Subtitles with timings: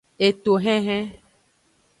[0.27, 1.05] Etohenhen.